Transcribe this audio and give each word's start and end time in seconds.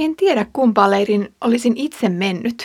En 0.00 0.16
tiedä 0.16 0.46
kumpaan 0.52 0.90
leirin 0.90 1.34
olisin 1.40 1.72
itse 1.76 2.08
mennyt. 2.08 2.64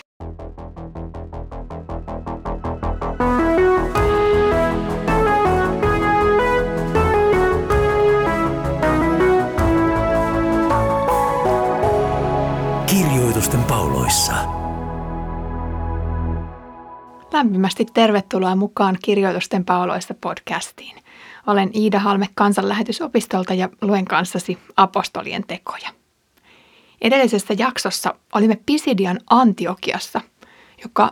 Kirjoitusten 12.86 13.64
pauloissa. 13.64 14.34
Lämpimästi 17.34 17.86
tervetuloa 17.93 18.55
mukaan 18.55 18.98
Kirjoitusten 19.04 19.66
pauloissa 19.66 20.14
podcastiin. 20.21 20.96
Olen 21.48 21.70
Iida 21.73 22.00
Halme 22.00 22.30
kansanlähetysopistolta 22.36 23.54
ja 23.54 23.70
luen 23.82 24.05
kanssasi 24.05 24.57
apostolien 24.77 25.43
tekoja. 25.48 25.98
Edellisessä 27.02 27.54
jaksossa 27.57 28.15
olimme 28.34 28.59
Pisidian 28.65 29.19
Antiokiassa, 29.29 30.21
joka 30.83 31.11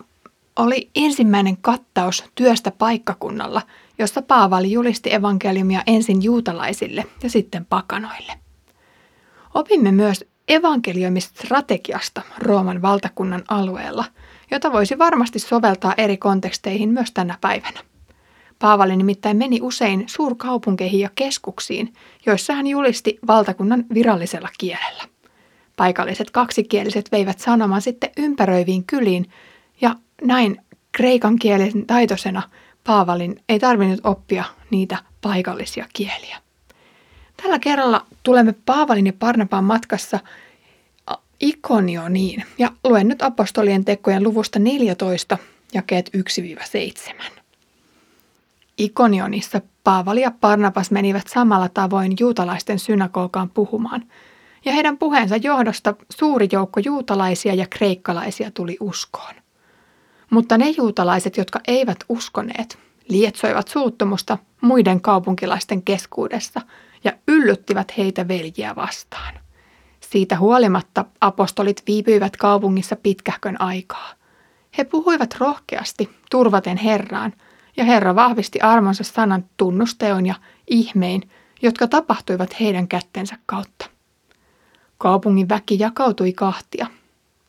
oli 0.55 0.89
ensimmäinen 0.95 1.57
kattaus 1.57 2.23
työstä 2.35 2.71
paikkakunnalla, 2.71 3.61
jossa 3.99 4.21
Paavali 4.21 4.71
julisti 4.71 5.13
evankeliumia 5.13 5.83
ensin 5.87 6.23
juutalaisille 6.23 7.05
ja 7.23 7.29
sitten 7.29 7.65
pakanoille. 7.65 8.33
Opimme 9.53 9.91
myös 9.91 10.25
evankeliumistrategiasta 10.47 12.21
Rooman 12.37 12.81
valtakunnan 12.81 13.43
alueella, 13.47 14.05
jota 14.51 14.71
voisi 14.71 14.97
varmasti 14.97 15.39
soveltaa 15.39 15.93
eri 15.97 16.17
konteksteihin 16.17 16.89
myös 16.89 17.11
tänä 17.11 17.37
päivänä. 17.41 17.79
Paavali 18.59 18.95
nimittäin 18.95 19.37
meni 19.37 19.59
usein 19.61 20.03
suurkaupunkeihin 20.07 20.99
ja 20.99 21.09
keskuksiin, 21.15 21.93
joissa 22.25 22.53
hän 22.53 22.67
julisti 22.67 23.19
valtakunnan 23.27 23.85
virallisella 23.93 24.49
kielellä. 24.57 25.03
Paikalliset 25.77 26.31
kaksikieliset 26.31 27.11
veivät 27.11 27.39
sanoman 27.39 27.81
sitten 27.81 28.09
ympäröiviin 28.17 28.83
kyliin 28.83 29.25
ja 29.81 29.95
näin 30.23 30.61
kreikan 30.91 31.39
kielen 31.39 31.85
taitoisena 31.87 32.41
Paavalin 32.83 33.43
ei 33.49 33.59
tarvinnut 33.59 33.99
oppia 34.03 34.43
niitä 34.69 34.97
paikallisia 35.21 35.85
kieliä. 35.93 36.37
Tällä 37.43 37.59
kerralla 37.59 38.05
tulemme 38.23 38.53
Paavalin 38.65 39.05
ja 39.05 39.13
Parnapaan 39.19 39.63
matkassa 39.63 40.19
Ikonioniin 41.39 42.43
ja 42.57 42.71
luen 42.83 43.07
nyt 43.07 43.21
apostolien 43.21 43.85
tekojen 43.85 44.23
luvusta 44.23 44.59
14, 44.59 45.37
jakeet 45.73 46.11
1-7. 47.17 47.23
Ikonionissa 48.77 49.61
Paavali 49.83 50.21
ja 50.21 50.31
Parnapas 50.31 50.91
menivät 50.91 51.27
samalla 51.27 51.69
tavoin 51.69 52.13
juutalaisten 52.19 52.79
synagogaan 52.79 53.49
puhumaan– 53.49 54.03
ja 54.65 54.73
heidän 54.73 54.97
puheensa 54.97 55.35
johdosta 55.37 55.95
suuri 56.09 56.47
joukko 56.51 56.79
juutalaisia 56.79 57.53
ja 57.53 57.65
kreikkalaisia 57.69 58.51
tuli 58.51 58.77
uskoon. 58.79 59.35
Mutta 60.29 60.57
ne 60.57 60.69
juutalaiset, 60.77 61.37
jotka 61.37 61.59
eivät 61.67 61.97
uskoneet, 62.09 62.79
lietsoivat 63.09 63.67
suuttumusta 63.67 64.37
muiden 64.61 65.01
kaupunkilaisten 65.01 65.83
keskuudessa 65.83 66.61
ja 67.03 67.13
yllyttivät 67.27 67.97
heitä 67.97 68.27
veljiä 68.27 68.75
vastaan. 68.75 69.33
Siitä 69.99 70.37
huolimatta 70.37 71.05
apostolit 71.21 71.83
viipyivät 71.87 72.37
kaupungissa 72.37 72.95
pitkähkön 72.95 73.61
aikaa. 73.61 74.13
He 74.77 74.83
puhuivat 74.83 75.35
rohkeasti, 75.39 76.09
turvaten 76.31 76.77
Herraan, 76.77 77.33
ja 77.77 77.83
Herra 77.83 78.15
vahvisti 78.15 78.59
armonsa 78.59 79.03
sanan 79.03 79.45
tunnusteon 79.57 80.25
ja 80.25 80.35
ihmein, 80.67 81.29
jotka 81.61 81.87
tapahtuivat 81.87 82.59
heidän 82.59 82.87
kättensä 82.87 83.37
kautta. 83.45 83.96
Kaupungin 84.97 85.49
väki 85.49 85.79
jakautui 85.79 86.33
kahtia. 86.33 86.87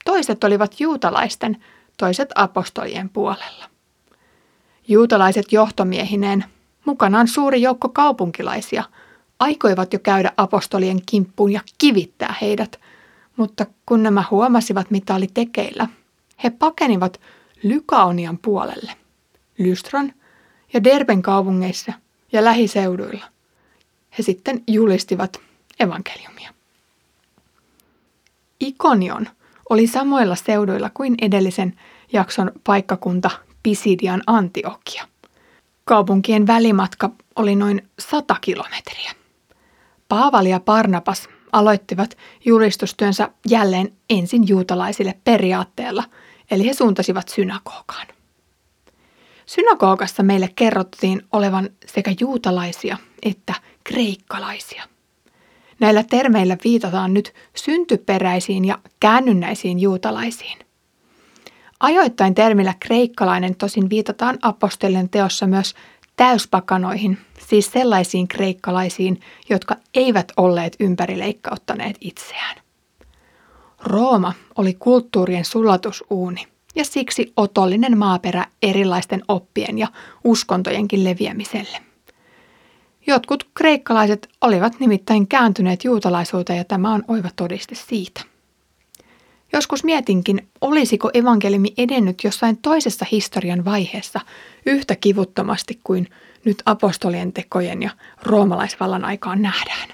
Toiset 0.05 0.45
olivat 0.45 0.81
juutalaisten, 0.81 1.65
toiset 1.97 2.29
apostolien 2.35 3.09
puolella. 3.09 3.65
Juutalaiset 4.89 5.53
johtomiehineen, 5.53 6.45
mukanaan 6.85 7.29
suuri 7.29 7.63
joukko 7.63 7.89
kaupunkilaisia, 7.89 8.85
aikoivat 9.39 9.93
jo 9.93 9.99
käydä 9.99 10.33
apostolien 10.37 11.01
kimppuun 11.07 11.53
ja 11.53 11.61
kivittää 11.79 12.35
heidät, 12.41 12.81
mutta 13.37 13.67
kun 13.87 14.03
nämä 14.03 14.25
huomasivat, 14.31 14.91
mitä 14.91 15.15
oli 15.15 15.27
tekeillä, 15.35 15.89
he 16.45 16.51
pakenivat 16.51 17.21
Lykaonian 17.63 18.39
puolelle, 18.39 18.93
Lystron 19.59 20.13
ja 20.73 20.85
Derben 20.85 21.23
kaupungeissa 21.23 21.93
ja 22.33 22.45
lähiseuduilla. 22.45 23.25
He 24.19 24.23
sitten 24.23 24.63
julistivat 24.67 25.41
evankeliumia. 25.81 26.58
Ikonion 28.61 29.27
oli 29.71 29.87
samoilla 29.87 30.35
seuduilla 30.37 30.91
kuin 30.95 31.15
edellisen 31.23 31.75
jakson 32.13 32.53
paikkakunta 32.65 33.31
Pisidian 33.63 34.23
Antiokia. 34.27 35.05
Kaupunkien 35.85 36.47
välimatka 36.47 37.11
oli 37.37 37.57
noin 37.57 37.89
100 37.99 38.37
kilometriä. 38.41 39.13
Paavali 40.09 40.51
ja 40.51 40.61
Parnapas 40.61 41.29
aloittivat 41.53 42.19
julistustyönsä 42.45 43.31
jälleen 43.49 43.93
ensin 44.11 44.49
juutalaisille 44.49 45.15
periaatteella, 45.25 46.05
eli 46.51 46.67
he 46.67 46.75
suuntasivat 46.75 47.29
synagogaan. 47.29 48.07
Synagogassa 49.47 50.23
meille 50.23 50.49
kerrottiin 50.57 51.23
olevan 51.33 51.71
sekä 51.87 52.15
juutalaisia 52.21 52.97
että 53.23 53.55
kreikkalaisia– 53.85 54.83
Näillä 55.81 56.03
termeillä 56.03 56.57
viitataan 56.65 57.15
nyt 57.15 57.35
syntyperäisiin 57.57 58.65
ja 58.65 58.79
käännynnäisiin 59.01 59.81
juutalaisiin. 59.81 60.59
Ajoittain 61.81 62.35
termillä 62.35 62.75
kreikkalainen 62.81 63.57
tosin 63.57 63.91
viitataan 63.91 64.39
apostolien 64.43 65.09
teossa 65.09 65.47
myös 65.47 65.75
täyspakanoihin, 66.17 67.19
siis 67.49 67.73
sellaisiin 67.73 68.29
kreikkalaisiin, 68.29 69.21
jotka 69.51 69.77
eivät 69.95 70.33
olleet 70.37 70.77
ympärileikkauttaneet 70.81 71.97
itseään. 72.01 72.57
Rooma 73.83 74.33
oli 74.57 74.75
kulttuurien 74.75 75.45
sulatusuuni 75.45 76.47
ja 76.75 76.85
siksi 76.85 77.33
otollinen 77.37 77.99
maaperä 77.99 78.45
erilaisten 78.63 79.23
oppien 79.29 79.79
ja 79.79 79.89
uskontojenkin 80.25 81.05
leviämiselle. 81.05 81.88
Jotkut 83.09 83.49
kreikkalaiset 83.55 84.29
olivat 84.41 84.81
nimittäin 84.81 85.29
kääntyneet 85.29 85.85
juutalaisuuteen 85.85 86.57
ja 86.57 86.65
tämä 86.65 86.93
on 86.93 87.05
oiva 87.09 87.29
todiste 87.37 87.75
siitä. 87.75 88.21
Joskus 89.53 89.85
mietinkin, 89.85 90.49
olisiko 90.61 91.11
evankeliumi 91.15 91.75
edennyt 91.79 92.25
jossain 92.25 92.57
toisessa 92.57 93.07
historian 93.13 93.65
vaiheessa 93.65 94.21
yhtä 94.67 94.97
kivuttomasti 94.97 95.81
kuin 95.85 96.09
nyt 96.45 96.63
apostolien 96.67 97.33
tekojen 97.33 97.83
ja 97.83 97.91
roomalaisvallan 98.23 99.05
aikaan 99.05 99.43
nähdään. 99.43 99.89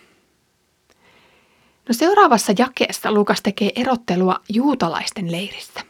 No 1.89 1.95
seuraavassa 1.95 2.53
jakeessa 2.59 3.13
Lukas 3.13 3.43
tekee 3.43 3.73
erottelua 3.77 4.41
juutalaisten 4.49 5.33
leirissä. 5.33 5.81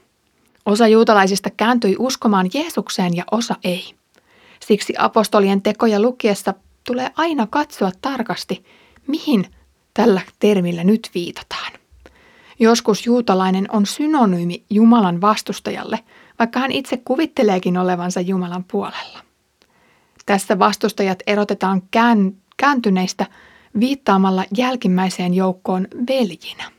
Osa 0.66 0.88
juutalaisista 0.88 1.50
kääntyi 1.50 1.96
uskomaan 1.98 2.50
Jeesukseen 2.54 3.16
ja 3.16 3.24
osa 3.30 3.56
ei. 3.64 3.94
Siksi 4.66 4.94
apostolien 4.98 5.62
tekoja 5.62 6.00
lukiessa 6.00 6.54
tulee 6.86 7.10
aina 7.16 7.46
katsoa 7.46 7.90
tarkasti, 8.02 8.64
mihin 9.06 9.46
tällä 9.94 10.20
termillä 10.38 10.84
nyt 10.84 11.10
viitataan. 11.14 11.72
Joskus 12.58 13.06
juutalainen 13.06 13.66
on 13.70 13.86
synonyymi 13.86 14.64
Jumalan 14.70 15.20
vastustajalle, 15.20 15.98
vaikka 16.38 16.58
hän 16.60 16.72
itse 16.72 16.96
kuvitteleekin 16.96 17.78
olevansa 17.78 18.20
Jumalan 18.20 18.64
puolella. 18.64 19.18
Tässä 20.26 20.58
vastustajat 20.58 21.18
erotetaan 21.26 21.82
kään, 21.90 22.32
kääntyneistä 22.56 23.26
viittaamalla 23.80 24.44
jälkimmäiseen 24.56 25.34
joukkoon 25.34 25.88
veljinä. 26.08 26.70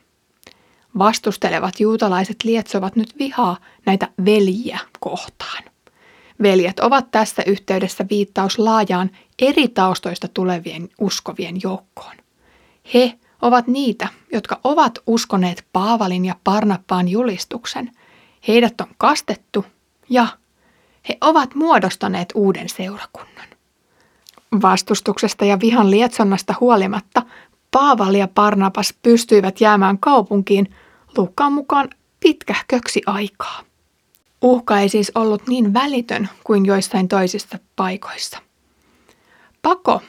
Vastustelevat 0.98 1.80
juutalaiset 1.80 2.44
lietsovat 2.44 2.96
nyt 2.96 3.14
vihaa 3.18 3.56
näitä 3.86 4.08
veljiä 4.24 4.78
kohtaan. 5.00 5.62
Veljet 6.42 6.80
ovat 6.80 7.10
tässä 7.10 7.42
yhteydessä 7.46 8.06
viittaus 8.10 8.58
laajaan 8.58 9.10
eri 9.38 9.68
taustoista 9.68 10.28
tulevien 10.28 10.88
uskovien 11.00 11.56
joukkoon. 11.62 12.16
He 12.94 13.18
ovat 13.42 13.66
niitä, 13.66 14.08
jotka 14.32 14.60
ovat 14.64 14.98
uskoneet 15.06 15.64
Paavalin 15.72 16.24
ja 16.24 16.36
Parnappaan 16.44 17.08
julistuksen. 17.08 17.90
Heidät 18.48 18.80
on 18.80 18.88
kastettu 18.98 19.64
ja 20.10 20.26
he 21.08 21.18
ovat 21.20 21.54
muodostaneet 21.54 22.28
uuden 22.34 22.68
seurakunnan. 22.68 23.48
Vastustuksesta 24.62 25.44
ja 25.44 25.60
vihan 25.60 25.90
lietsonnasta 25.90 26.54
huolimatta 26.60 27.22
Paavali 27.70 28.18
ja 28.18 28.28
Parnapas 28.28 28.94
pystyivät 29.02 29.60
jäämään 29.60 29.98
kaupunkiin 29.98 30.74
Luukkaan 31.16 31.52
mukaan 31.52 31.90
pitkähköksi 32.20 33.02
aikaa. 33.06 33.62
Uhka 34.42 34.78
ei 34.78 34.88
siis 34.88 35.12
ollut 35.14 35.46
niin 35.46 35.74
välitön 35.74 36.28
kuin 36.44 36.66
joissain 36.66 37.08
toisissa 37.08 37.58
paikoissa. 37.76 38.38
Pako 39.66 40.02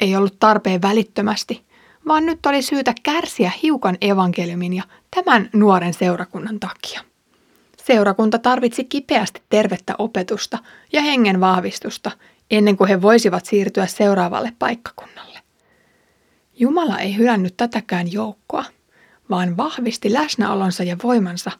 ei 0.00 0.16
ollut 0.16 0.38
tarpeen 0.38 0.82
välittömästi, 0.82 1.64
vaan 2.08 2.26
nyt 2.26 2.46
oli 2.46 2.62
syytä 2.62 2.94
kärsiä 3.02 3.52
hiukan 3.62 3.96
evankeliumin 4.00 4.72
ja 4.72 4.82
tämän 5.14 5.50
nuoren 5.52 5.94
seurakunnan 5.94 6.60
takia. 6.60 7.00
Seurakunta 7.76 8.38
tarvitsi 8.38 8.84
kipeästi 8.84 9.42
tervettä 9.48 9.94
opetusta 9.98 10.58
ja 10.92 11.02
hengen 11.02 11.40
vahvistusta 11.40 12.10
ennen 12.50 12.76
kuin 12.76 12.88
he 12.88 13.02
voisivat 13.02 13.46
siirtyä 13.46 13.86
seuraavalle 13.86 14.52
paikkakunnalle. 14.58 15.38
Jumala 16.58 16.98
ei 16.98 17.16
hylännyt 17.16 17.56
tätäkään 17.56 18.12
joukkoa, 18.12 18.64
vaan 19.30 19.56
vahvisti 19.56 20.12
läsnäolonsa 20.12 20.82
ja 20.82 20.96
voimansa 21.02 21.50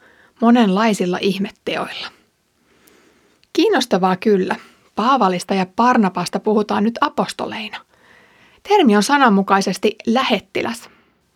monenlaisilla 0.40 1.19
ihmetteoilla. 1.20 2.06
Kiinnostavaa 3.52 4.17
kyllä, 4.17 4.56
Paavalista 4.96 5.54
ja 5.54 5.66
Parnapasta 5.76 6.40
puhutaan 6.40 6.84
nyt 6.84 6.98
apostoleina. 7.00 7.78
Termi 8.69 8.96
on 8.96 9.02
sananmukaisesti 9.02 9.96
lähettiläs, 10.06 10.90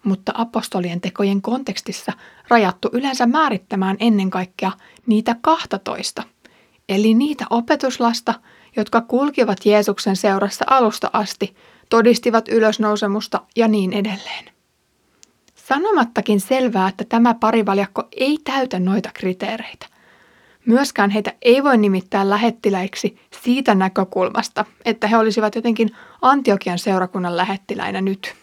mutta 0.05 0.33
apostolien 0.35 1.01
tekojen 1.01 1.43
kontekstissa 1.43 2.13
rajattu 2.49 2.89
yleensä 2.93 3.27
määrittämään 3.27 3.97
ennen 4.01 4.31
kaikkea 4.31 4.73
niitä 5.07 5.37
kahtatoista, 5.41 6.23
eli 6.89 7.15
niitä 7.15 7.45
opetuslasta, 7.51 8.35
jotka 8.77 9.01
kulkivat 9.01 9.67
Jeesuksen 9.67 10.17
seurassa 10.17 10.65
alusta 10.69 11.11
asti, 11.13 11.57
todistivat 11.89 12.49
ylösnousemusta 12.49 13.41
ja 13.57 13.69
niin 13.69 13.93
edelleen. 13.93 14.45
Sanomattakin 15.55 16.41
selvää, 16.41 16.89
että 16.89 17.05
tämä 17.09 17.35
parivaljakko 17.35 18.09
ei 18.17 18.39
täytä 18.45 18.81
noita 18.81 19.11
kriteereitä. 19.15 19.87
Myöskään 20.67 21.11
heitä 21.11 21.33
ei 21.43 21.65
voi 21.65 21.79
nimittää 21.79 22.31
lähettiläiksi 22.31 23.19
siitä 23.43 23.75
näkökulmasta, 23.75 24.65
että 24.85 25.07
he 25.07 25.17
olisivat 25.17 25.55
jotenkin 25.55 25.91
Antiokian 26.23 26.79
seurakunnan 26.79 27.37
lähettiläinä 27.37 28.01
nyt. 28.01 28.35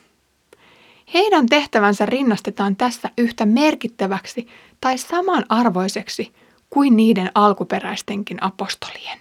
Heidän 1.13 1.45
tehtävänsä 1.45 2.05
rinnastetaan 2.05 2.75
tässä 2.75 3.09
yhtä 3.17 3.45
merkittäväksi 3.45 4.47
tai 4.81 4.97
samanarvoiseksi 4.97 6.33
kuin 6.69 6.97
niiden 6.97 7.31
alkuperäistenkin 7.35 8.43
apostolien. 8.43 9.19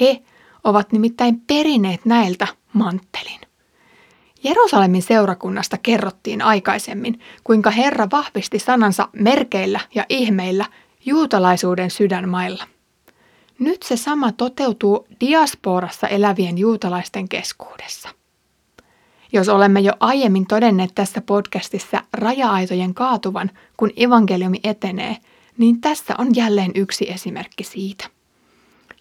He 0.00 0.22
ovat 0.64 0.92
nimittäin 0.92 1.40
perineet 1.40 2.04
näiltä 2.04 2.46
manttelin. 2.72 3.40
Jerusalemin 4.44 5.02
seurakunnasta 5.02 5.78
kerrottiin 5.78 6.42
aikaisemmin, 6.42 7.20
kuinka 7.44 7.70
Herra 7.70 8.08
vahvisti 8.12 8.58
sanansa 8.58 9.08
merkeillä 9.12 9.80
ja 9.94 10.04
ihmeillä 10.08 10.64
juutalaisuuden 11.06 11.90
sydänmailla. 11.90 12.64
Nyt 13.58 13.82
se 13.82 13.96
sama 13.96 14.32
toteutuu 14.32 15.06
diasporassa 15.20 16.08
elävien 16.08 16.58
juutalaisten 16.58 17.28
keskuudessa. 17.28 18.08
Jos 19.32 19.48
olemme 19.48 19.80
jo 19.80 19.92
aiemmin 20.00 20.46
todenneet 20.46 20.90
tässä 20.94 21.20
podcastissa 21.20 22.02
raja-aitojen 22.12 22.94
kaatuvan, 22.94 23.50
kun 23.76 23.90
evankeliumi 23.96 24.60
etenee, 24.64 25.16
niin 25.58 25.80
tässä 25.80 26.14
on 26.18 26.34
jälleen 26.34 26.70
yksi 26.74 27.10
esimerkki 27.10 27.64
siitä. 27.64 28.06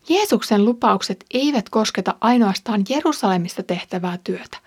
Jeesuksen 0.09 0.65
lupaukset 0.65 1.25
eivät 1.33 1.69
kosketa 1.69 2.15
ainoastaan 2.21 2.83
Jerusalemissa 2.89 3.63
tehtävää 3.63 4.17
työtä. 4.23 4.57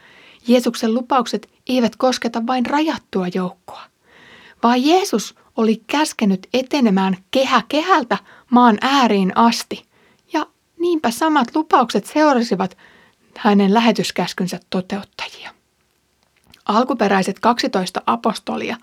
Jeesuksen 0.48 0.94
lupaukset 0.94 1.50
eivät 1.66 1.96
kosketa 1.96 2.46
vain 2.46 2.66
rajattua 2.66 3.26
joukkoa, 3.34 3.82
vaan 4.62 4.84
Jeesus 4.84 5.34
oli 5.56 5.82
käskenyt 5.86 6.46
etenemään 6.52 7.16
kehä 7.30 7.62
kehältä 7.68 8.18
maan 8.50 8.78
ääriin 8.80 9.32
asti. 9.34 9.84
Ja 10.32 10.46
niinpä 10.78 11.10
samat 11.10 11.56
lupaukset 11.56 12.06
seurasivat 12.06 12.76
hänen 13.36 13.74
lähetyskäskynsä 13.74 14.60
toteuttajia. 14.70 15.50
Alkuperäiset 16.66 17.40
12 17.40 18.02
apostolia 18.06 18.76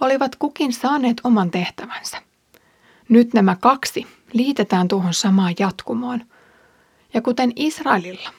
olivat 0.00 0.36
kukin 0.36 0.72
saaneet 0.72 1.20
oman 1.24 1.50
tehtävänsä. 1.50 2.22
Nyt 3.08 3.34
nämä 3.34 3.56
kaksi 3.60 4.06
liitetään 4.32 4.88
tuohon 4.88 5.14
samaan 5.14 5.54
jatkumoon. 5.58 6.24
Ja 7.14 7.22
kuten 7.22 7.52
Israelilla 7.56 8.30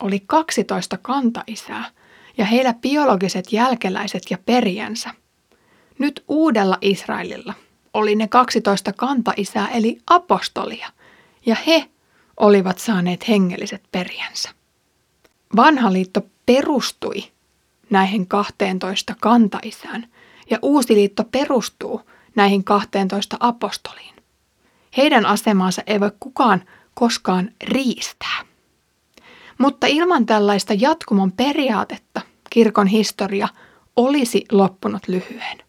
oli 0.00 0.20
12 0.26 0.98
kantaisää 1.02 1.84
ja 2.38 2.44
heillä 2.44 2.74
biologiset 2.74 3.52
jälkeläiset 3.52 4.22
ja 4.30 4.38
perijänsä, 4.46 5.10
nyt 5.98 6.24
uudella 6.28 6.78
Israelilla 6.80 7.54
oli 7.94 8.14
ne 8.14 8.28
12 8.28 8.92
kantaisää 8.92 9.68
eli 9.68 9.98
apostolia, 10.06 10.88
ja 11.46 11.56
he 11.66 11.90
olivat 12.36 12.78
saaneet 12.78 13.28
hengelliset 13.28 13.82
perijänsä. 13.92 14.50
Vanha 15.56 15.92
liitto 15.92 16.20
perustui 16.46 17.24
näihin 17.90 18.26
12 18.26 19.14
kantaisään, 19.20 20.08
ja 20.50 20.58
uusi 20.62 20.94
liitto 20.94 21.24
perustuu 21.24 22.00
näihin 22.34 22.64
12 22.64 23.36
apostoliin. 23.40 24.14
Heidän 24.96 25.26
asemaansa 25.26 25.82
ei 25.86 26.00
voi 26.00 26.10
kukaan 26.20 26.64
koskaan 26.94 27.50
riistää. 27.64 28.40
Mutta 29.58 29.86
ilman 29.86 30.26
tällaista 30.26 30.74
jatkumon 30.74 31.32
periaatetta 31.32 32.20
kirkon 32.50 32.86
historia 32.86 33.48
olisi 33.96 34.44
loppunut 34.52 35.08
lyhyen. 35.08 35.65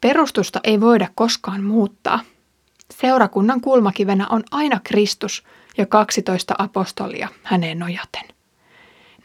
Perustusta 0.00 0.60
ei 0.64 0.80
voida 0.80 1.08
koskaan 1.14 1.64
muuttaa. 1.64 2.20
Seurakunnan 2.90 3.60
kulmakivenä 3.60 4.26
on 4.30 4.42
aina 4.50 4.80
Kristus 4.84 5.44
ja 5.78 5.86
12 5.86 6.54
apostolia 6.58 7.28
häneen 7.42 7.78
nojaten. 7.78 8.24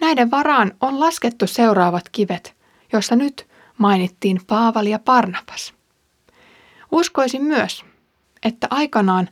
Näiden 0.01 0.31
varaan 0.31 0.71
on 0.81 0.99
laskettu 0.99 1.47
seuraavat 1.47 2.09
kivet, 2.09 2.55
joissa 2.93 3.15
nyt 3.15 3.47
mainittiin 3.77 4.41
Paavali 4.47 4.89
ja 4.89 4.99
Parnapas. 4.99 5.73
Uskoisin 6.91 7.43
myös, 7.43 7.85
että 8.43 8.67
aikanaan 8.69 9.29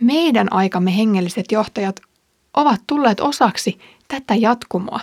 meidän 0.00 0.52
aikamme 0.52 0.96
hengelliset 0.96 1.52
johtajat 1.52 2.00
ovat 2.54 2.80
tulleet 2.86 3.20
osaksi 3.20 3.78
tätä 4.08 4.34
jatkumoa, 4.34 5.00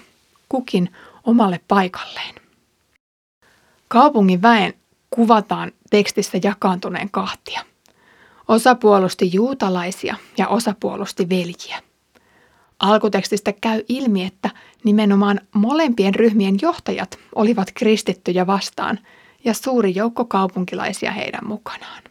kukin 0.49 0.89
omalle 1.23 1.59
paikalleen. 1.67 2.35
Kaupungin 3.87 4.41
väen 4.41 4.73
kuvataan 5.09 5.71
tekstissä 5.91 6.39
jakaantuneen 6.43 7.11
kahtia. 7.11 7.61
Osa 8.47 8.75
puolusti 8.75 9.29
juutalaisia 9.33 10.15
ja 10.38 10.47
osa 10.47 10.75
puolusti 10.79 11.29
veljiä. 11.29 11.81
Alkutekstistä 12.79 13.53
käy 13.61 13.83
ilmi, 13.89 14.25
että 14.25 14.49
nimenomaan 14.83 15.39
molempien 15.55 16.15
ryhmien 16.15 16.55
johtajat 16.61 17.19
olivat 17.35 17.67
kristittyjä 17.73 18.47
vastaan 18.47 18.99
ja 19.45 19.53
suuri 19.53 19.95
joukko 19.95 20.25
kaupunkilaisia 20.25 21.11
heidän 21.11 21.47
mukanaan. 21.47 22.03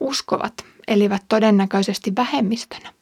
Uskovat 0.00 0.64
elivät 0.88 1.22
todennäköisesti 1.28 2.12
vähemmistönä. 2.16 2.92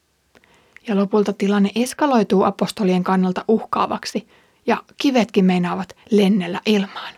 Ja 0.88 0.96
lopulta 0.96 1.32
tilanne 1.32 1.70
eskaloituu 1.74 2.44
apostolien 2.44 3.04
kannalta 3.04 3.44
uhkaavaksi 3.48 4.28
ja 4.66 4.82
kivetkin 5.02 5.44
meinaavat 5.44 5.96
lennellä 6.10 6.60
ilmaan. 6.66 7.14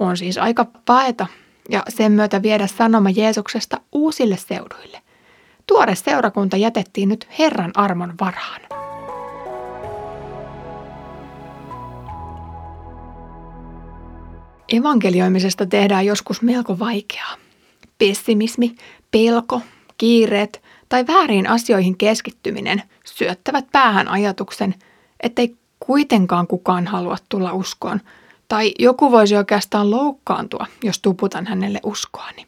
On 0.00 0.16
siis 0.16 0.38
aika 0.38 0.66
paeta 0.84 1.26
ja 1.68 1.82
sen 1.88 2.12
myötä 2.12 2.42
viedä 2.42 2.66
sanoma 2.66 3.10
Jeesuksesta 3.10 3.80
uusille 3.92 4.36
seuduille. 4.36 5.02
Tuore 5.66 5.94
seurakunta 5.94 6.56
jätettiin 6.56 7.08
nyt 7.08 7.28
Herran 7.38 7.70
armon 7.74 8.14
varaan. 8.20 8.60
Evankelioimisesta 14.72 15.66
tehdään 15.66 16.06
joskus 16.06 16.42
melko 16.42 16.78
vaikeaa. 16.78 17.34
Pessimismi, 17.98 18.74
pelko, 19.10 19.60
kiireet 19.98 20.62
tai 20.88 21.06
väärin 21.06 21.46
asioihin 21.46 21.96
keskittyminen 21.96 22.82
syöttävät 23.04 23.64
päähän 23.72 24.08
ajatuksen, 24.08 24.74
ettei 25.20 25.56
kuitenkaan 25.80 26.46
kukaan 26.46 26.86
halua 26.86 27.16
tulla 27.28 27.52
uskoon– 27.52 28.00
tai 28.48 28.72
joku 28.78 29.10
voisi 29.10 29.36
oikeastaan 29.36 29.90
loukkaantua, 29.90 30.66
jos 30.82 30.98
tuputan 30.98 31.46
hänelle 31.46 31.80
uskoani. 31.82 32.46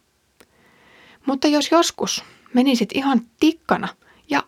Mutta 1.27 1.49
jos 1.49 1.71
joskus 1.71 2.25
menisit 2.55 2.89
ihan 2.95 3.21
tikkana 3.41 3.89
ja 4.31 4.43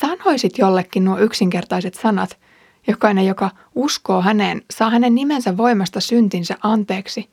sanoisit 0.00 0.58
jollekin 0.58 1.04
nuo 1.04 1.18
yksinkertaiset 1.18 1.94
sanat, 1.94 2.38
jokainen, 2.86 3.26
joka 3.26 3.50
uskoo 3.74 4.22
häneen, 4.22 4.62
saa 4.70 4.90
hänen 4.90 5.14
nimensä 5.14 5.56
voimasta 5.56 6.00
syntinsä 6.00 6.56
anteeksi. 6.62 7.30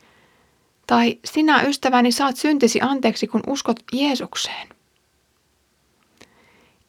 Tai 0.87 1.19
sinä, 1.25 1.61
ystäväni, 1.61 2.11
saat 2.11 2.37
syntisi 2.37 2.81
anteeksi, 2.81 3.27
kun 3.27 3.43
uskot 3.47 3.79
Jeesukseen. 3.93 4.67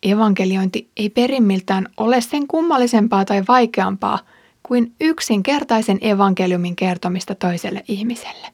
Evankeliointi 0.02 0.90
ei 0.96 1.10
perimmiltään 1.10 1.88
ole 1.96 2.20
sen 2.20 2.46
kummallisempaa 2.46 3.24
tai 3.24 3.42
vaikeampaa– 3.48 4.18
kuin 4.62 4.94
yksinkertaisen 5.00 5.98
evankeliumin 6.00 6.76
kertomista 6.76 7.34
toiselle 7.34 7.84
ihmiselle. 7.88 8.46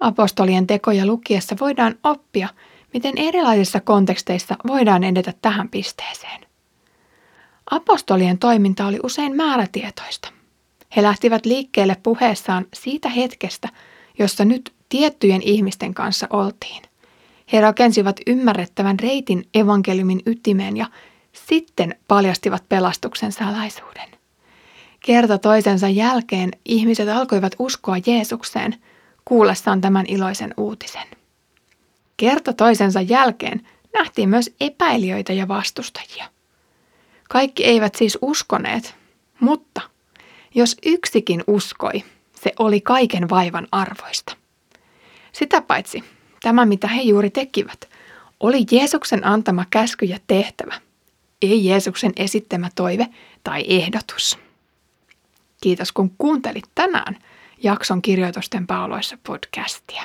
Apostolien 0.00 0.66
tekoja 0.66 1.06
lukiessa 1.06 1.56
voidaan 1.60 1.94
oppia, 2.04 2.48
miten 2.94 3.18
erilaisissa 3.18 3.80
konteksteissa 3.80 4.56
voidaan 4.66 5.04
edetä 5.04 5.34
tähän 5.42 5.68
pisteeseen. 5.68 6.40
Apostolien 7.70 8.38
toiminta 8.38 8.86
oli 8.86 8.98
usein 9.02 9.36
määrätietoista. 9.36 10.32
He 10.96 11.02
lähtivät 11.02 11.46
liikkeelle 11.46 11.96
puheessaan 12.02 12.66
siitä 12.74 13.08
hetkestä, 13.08 13.68
jossa 14.18 14.44
nyt 14.44 14.72
tiettyjen 14.88 15.42
ihmisten 15.42 15.94
kanssa 15.94 16.26
oltiin. 16.30 16.82
He 17.52 17.60
rakensivat 17.60 18.20
ymmärrettävän 18.26 19.00
reitin 19.00 19.48
evankeliumin 19.54 20.22
ytimeen 20.26 20.76
ja 20.76 20.86
sitten 21.32 21.94
paljastivat 22.08 22.68
pelastuksen 22.68 23.32
salaisuuden. 23.32 24.19
Kerta 25.00 25.38
toisensa 25.38 25.88
jälkeen 25.88 26.50
ihmiset 26.64 27.08
alkoivat 27.08 27.52
uskoa 27.58 27.96
Jeesukseen 28.06 28.76
kuullessaan 29.24 29.80
tämän 29.80 30.06
iloisen 30.08 30.54
uutisen. 30.56 31.06
Kerta 32.16 32.52
toisensa 32.52 33.00
jälkeen 33.00 33.66
nähtiin 33.94 34.28
myös 34.28 34.50
epäilijöitä 34.60 35.32
ja 35.32 35.48
vastustajia. 35.48 36.24
Kaikki 37.28 37.64
eivät 37.64 37.94
siis 37.94 38.18
uskoneet, 38.22 38.94
mutta 39.40 39.80
jos 40.54 40.76
yksikin 40.86 41.44
uskoi, 41.46 42.04
se 42.42 42.52
oli 42.58 42.80
kaiken 42.80 43.28
vaivan 43.28 43.68
arvoista. 43.72 44.36
Sitä 45.32 45.60
paitsi 45.60 46.04
tämä, 46.42 46.66
mitä 46.66 46.88
he 46.88 47.02
juuri 47.02 47.30
tekivät, 47.30 47.88
oli 48.40 48.64
Jeesuksen 48.70 49.26
antama 49.26 49.64
käsky 49.70 50.06
ja 50.06 50.18
tehtävä, 50.26 50.74
ei 51.42 51.66
Jeesuksen 51.66 52.12
esittämä 52.16 52.68
toive 52.74 53.06
tai 53.44 53.64
ehdotus. 53.68 54.38
Kiitos 55.60 55.92
kun 55.92 56.10
kuuntelit 56.18 56.64
tänään 56.74 57.18
jakson 57.62 58.02
kirjoitusten 58.02 58.66
pauloissa 58.66 59.18
podcastia. 59.26 60.02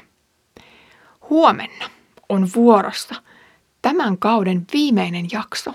Huomenna 1.29 1.89
on 2.29 2.49
vuorossa 2.55 3.15
tämän 3.81 4.17
kauden 4.17 4.67
viimeinen 4.73 5.27
jakso 5.31 5.73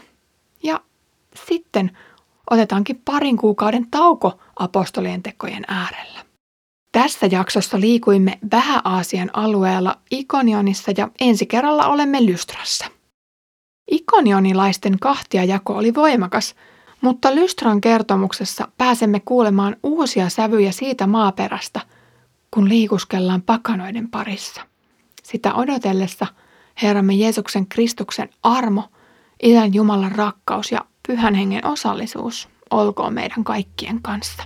ja 0.62 0.80
sitten 1.46 1.98
otetaankin 2.50 3.02
parin 3.04 3.36
kuukauden 3.36 3.86
tauko 3.90 4.40
apostolien 4.56 5.22
tekojen 5.22 5.64
äärellä. 5.68 6.24
Tässä 6.92 7.26
jaksossa 7.30 7.80
liikuimme 7.80 8.38
Vähä-Aasian 8.52 9.30
alueella 9.32 9.98
Ikonionissa 10.10 10.92
ja 10.96 11.08
ensi 11.20 11.46
kerralla 11.46 11.86
olemme 11.86 12.26
Lystrassa. 12.26 12.86
Ikonionilaisten 13.90 14.98
kahtiajako 14.98 15.76
oli 15.76 15.94
voimakas, 15.94 16.54
mutta 17.00 17.34
Lystran 17.34 17.80
kertomuksessa 17.80 18.68
pääsemme 18.78 19.20
kuulemaan 19.20 19.76
uusia 19.82 20.28
sävyjä 20.28 20.72
siitä 20.72 21.06
maaperästä, 21.06 21.80
kun 22.50 22.68
liikuskellaan 22.68 23.42
pakanoiden 23.42 24.10
parissa. 24.10 24.62
Sitä 25.22 25.54
odotellessa 25.54 26.26
Herramme 26.82 27.14
Jeesuksen 27.14 27.66
Kristuksen 27.66 28.28
armo, 28.42 28.84
Isän 29.42 29.74
Jumalan 29.74 30.12
rakkaus 30.12 30.72
ja 30.72 30.84
Pyhän 31.08 31.34
Hengen 31.34 31.66
osallisuus 31.66 32.48
olkoon 32.70 33.14
meidän 33.14 33.44
kaikkien 33.44 34.02
kanssa. 34.02 34.42